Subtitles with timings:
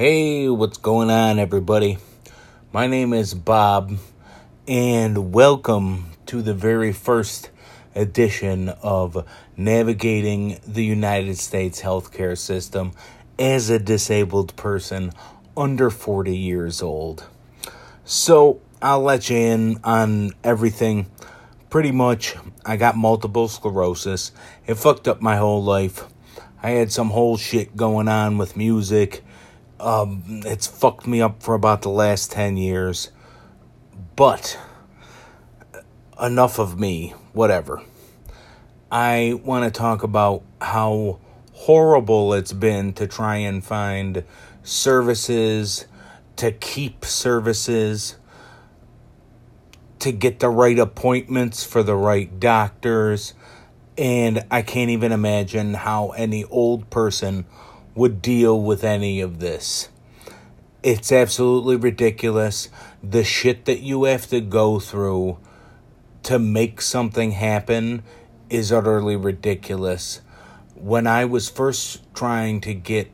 [0.00, 1.98] Hey, what's going on, everybody?
[2.72, 3.98] My name is Bob,
[4.68, 7.50] and welcome to the very first
[7.96, 9.26] edition of
[9.56, 12.92] Navigating the United States Healthcare System
[13.40, 15.10] as a disabled person
[15.56, 17.26] under 40 years old.
[18.04, 21.06] So, I'll let you in on everything.
[21.70, 24.30] Pretty much, I got multiple sclerosis.
[24.64, 26.04] It fucked up my whole life.
[26.62, 29.24] I had some whole shit going on with music
[29.80, 33.10] um, it's fucked me up for about the last 10 years.
[34.16, 34.58] But
[36.20, 37.82] enough of me, whatever.
[38.90, 41.18] I want to talk about how
[41.52, 44.24] horrible it's been to try and find
[44.62, 45.86] services,
[46.36, 48.16] to keep services,
[49.98, 53.34] to get the right appointments for the right doctors.
[53.96, 57.44] And I can't even imagine how any old person
[57.98, 59.88] would deal with any of this.
[60.84, 62.68] It's absolutely ridiculous.
[63.02, 65.38] The shit that you have to go through
[66.22, 68.04] to make something happen
[68.48, 70.20] is utterly ridiculous.
[70.76, 73.10] When I was first trying to get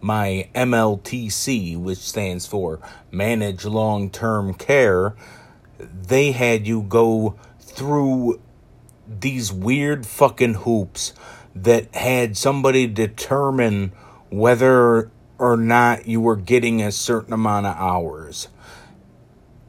[0.00, 5.16] my MLTC, which stands for Manage Long Term Care,
[5.80, 8.40] they had you go through
[9.08, 11.12] these weird fucking hoops
[11.56, 13.90] that had somebody determine
[14.30, 18.48] whether or not you were getting a certain amount of hours.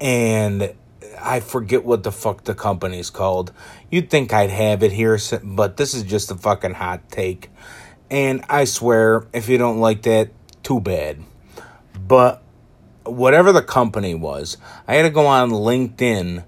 [0.01, 0.73] And
[1.21, 3.51] I forget what the fuck the company's called.
[3.89, 7.49] You'd think I'd have it here, but this is just a fucking hot take.
[8.09, 10.31] And I swear, if you don't like that,
[10.63, 11.23] too bad.
[12.07, 12.41] But
[13.03, 16.43] whatever the company was, I had to go on LinkedIn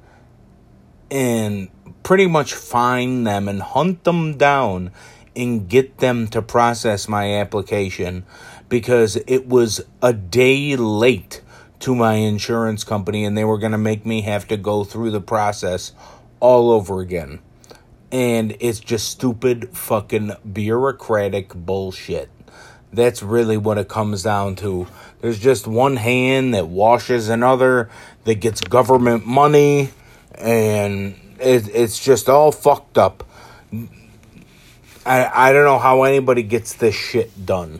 [1.12, 1.70] and
[2.04, 4.92] pretty much find them and hunt them down
[5.36, 8.26] and get them to process my application
[8.70, 11.42] because it was a day late
[11.80, 15.12] to my insurance company and they were going to make me have to go through
[15.12, 15.94] the process
[16.40, 17.40] all over again.
[18.12, 22.30] And it's just stupid fucking bureaucratic bullshit.
[22.94, 24.88] That's really what it comes down to.
[25.22, 27.90] There's just one hand that washes another
[28.26, 29.92] that gets government money
[30.36, 33.24] and it, it's just all fucked up
[35.06, 37.80] I, I don't know how anybody gets this shit done.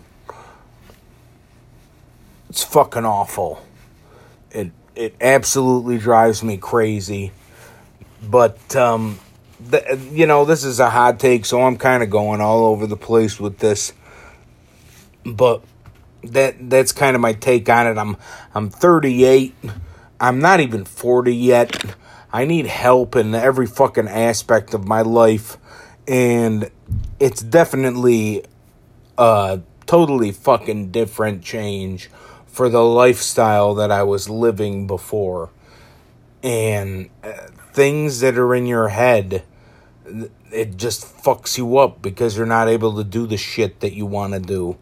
[2.50, 3.64] It's fucking awful.
[4.52, 7.32] It it absolutely drives me crazy.
[8.22, 9.20] But um
[9.60, 12.88] the, you know, this is a hot take, so I'm kind of going all over
[12.88, 13.94] the place with this.
[15.24, 15.62] But
[16.24, 17.98] that that's kind of my take on it.
[17.98, 18.18] I'm
[18.54, 19.54] I'm 38.
[20.20, 21.96] I'm not even 40 yet.
[22.34, 25.58] I need help in every fucking aspect of my life
[26.08, 26.70] and
[27.20, 28.44] it's definitely
[29.18, 32.10] a totally fucking different change
[32.48, 35.50] for the lifestyle that I was living before.
[36.44, 37.34] And uh,
[37.74, 39.44] things that are in your head,
[40.52, 44.06] it just fucks you up because you're not able to do the shit that you
[44.06, 44.78] want to do.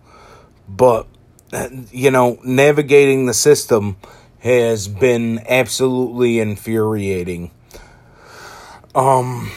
[0.68, 1.08] But,
[1.52, 3.98] uh, you know, navigating the system
[4.40, 7.52] has been absolutely infuriating.
[8.96, 9.52] Um,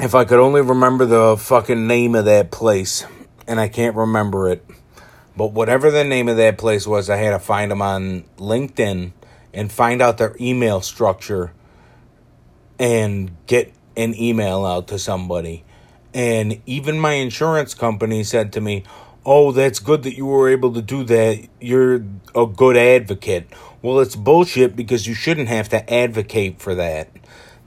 [0.00, 3.04] if I could only remember the fucking name of that place,
[3.46, 4.64] and I can't remember it.
[5.36, 9.12] But whatever the name of that place was, I had to find them on LinkedIn
[9.52, 11.52] and find out their email structure
[12.78, 15.64] and get an email out to somebody.
[16.14, 18.84] And even my insurance company said to me,
[19.26, 21.48] Oh, that's good that you were able to do that.
[21.60, 22.02] You're
[22.34, 23.48] a good advocate.
[23.82, 27.10] Well, it's bullshit because you shouldn't have to advocate for that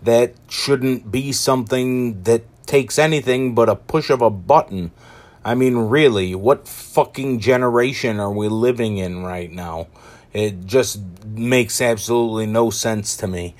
[0.01, 4.91] that shouldn't be something that takes anything but a push of a button.
[5.43, 9.87] I mean, really, what fucking generation are we living in right now?
[10.33, 13.55] It just makes absolutely no sense to me.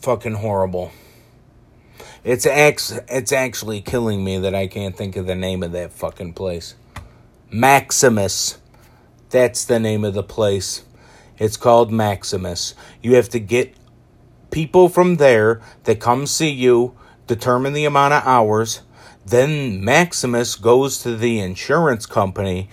[0.00, 0.92] Fucking horrible.
[2.24, 5.92] It's ex- it's actually killing me that I can't think of the name of that
[5.92, 6.74] fucking place.
[7.50, 8.58] Maximus.
[9.30, 10.84] That's the name of the place.
[11.38, 12.74] It's called Maximus.
[13.02, 13.74] You have to get
[14.50, 16.96] people from there that come see you,
[17.26, 18.82] determine the amount of hours.
[19.24, 22.68] Then Maximus goes to the insurance company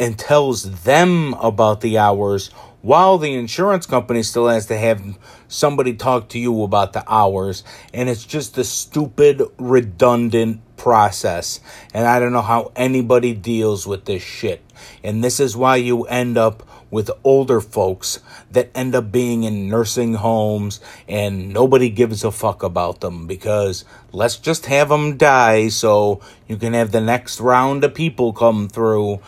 [0.00, 2.50] and tells them about the hours
[2.84, 5.16] while the insurance company still has to have
[5.48, 7.64] somebody talk to you about the hours.
[7.94, 11.60] And it's just a stupid, redundant process.
[11.94, 14.62] And I don't know how anybody deals with this shit.
[15.02, 18.20] And this is why you end up with older folks
[18.52, 23.84] that end up being in nursing homes and nobody gives a fuck about them because
[24.12, 28.68] let's just have them die so you can have the next round of people come
[28.68, 29.18] through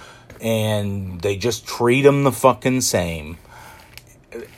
[0.40, 3.36] and they just treat them the fucking same.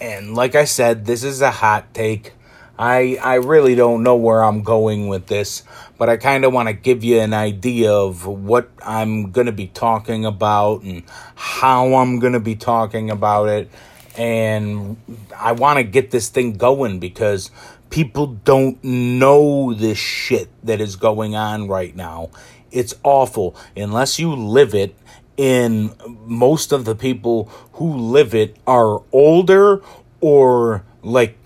[0.03, 2.35] And like I said, this is a hot take.
[2.79, 5.65] I I really don't know where I'm going with this,
[5.99, 9.53] but I kind of want to give you an idea of what I'm going to
[9.53, 11.03] be talking about and
[11.35, 13.71] how I'm going to be talking about it.
[14.17, 14.97] And
[15.37, 17.51] I want to get this thing going because
[17.91, 22.31] people don't know this shit that is going on right now.
[22.71, 24.95] It's awful unless you live it.
[25.37, 25.95] And
[26.27, 29.83] most of the people who live it are older
[30.21, 31.39] or like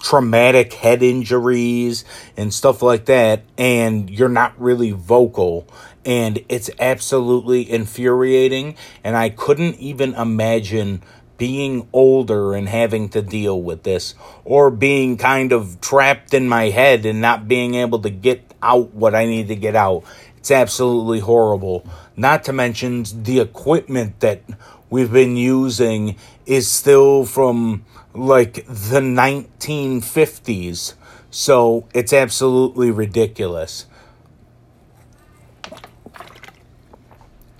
[0.00, 2.04] traumatic head injuries
[2.36, 5.66] and stuff like that, and you're not really vocal.
[6.04, 8.76] And it's absolutely infuriating.
[9.04, 11.02] And I couldn't even imagine
[11.36, 14.14] being older and having to deal with this,
[14.44, 18.92] or being kind of trapped in my head and not being able to get out
[18.94, 20.02] what I need to get out.
[20.36, 21.86] It's absolutely horrible.
[22.16, 24.42] Not to mention the equipment that
[24.90, 30.94] we've been using is still from like the 1950s.
[31.30, 33.86] So it's absolutely ridiculous.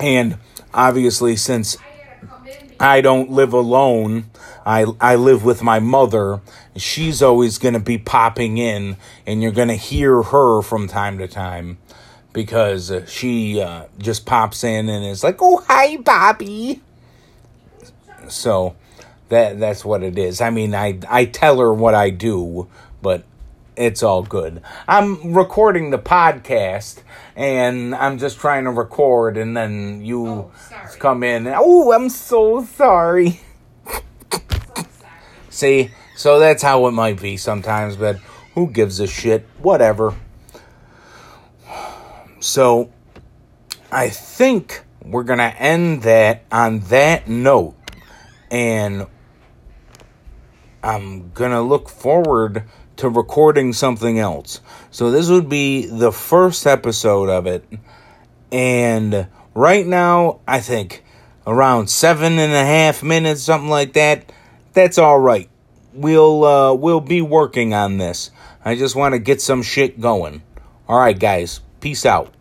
[0.01, 0.39] And
[0.73, 1.77] obviously, since
[2.81, 4.31] I don't live alone,
[4.65, 6.41] I, I live with my mother.
[6.77, 8.97] She's always going to be popping in,
[9.27, 11.79] and you're going to hear her from time to time
[12.33, 16.81] because she uh, just pops in and is like, oh, hi, Bobby.
[18.29, 18.77] So
[19.29, 20.41] that that's what it is.
[20.41, 22.69] I mean, I I tell her what I do,
[23.01, 23.25] but
[23.77, 24.61] it's all good.
[24.89, 27.03] I'm recording the podcast
[27.37, 30.53] and I'm just trying to record and then you oh,
[30.99, 31.47] come in.
[31.47, 33.41] Oh, I'm so sorry.
[35.51, 38.17] See, so that's how it might be sometimes, but
[38.55, 39.47] who gives a shit?
[39.61, 40.15] Whatever.
[42.41, 42.91] So
[43.93, 47.78] I think we're going to end that on that note.
[48.51, 49.07] And
[50.83, 52.65] I'm going to look forward
[52.97, 54.61] to recording something else.
[54.91, 57.65] So this would be the first episode of it.
[58.51, 61.05] And right now, I think
[61.47, 64.33] around seven and a half minutes, something like that.
[64.73, 65.49] That's all right.
[65.93, 68.31] We'll uh, we'll be working on this.
[68.65, 70.43] I just want to get some shit going.
[70.87, 71.61] All right, guys.
[71.81, 72.35] Peace out.